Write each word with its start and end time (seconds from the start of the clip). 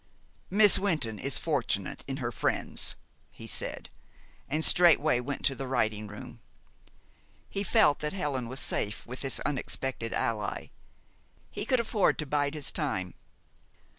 "Miss 0.49 0.79
Wynton 0.79 1.19
is 1.19 1.37
fortunate 1.37 2.03
in 2.07 2.17
her 2.17 2.31
friends," 2.31 2.95
he 3.29 3.45
said, 3.45 3.91
and 4.49 4.65
straightway 4.65 5.19
went 5.19 5.45
to 5.45 5.53
the 5.53 5.67
writing 5.67 6.07
room. 6.07 6.39
He 7.47 7.61
felt 7.63 7.99
that 7.99 8.13
Helen 8.13 8.47
was 8.47 8.59
safe 8.59 9.05
with 9.05 9.21
this 9.21 9.39
unexpected 9.41 10.11
ally. 10.11 10.69
He 11.51 11.67
could 11.67 11.79
afford 11.79 12.17
to 12.17 12.25
bide 12.25 12.55
his 12.55 12.71
time. 12.71 13.13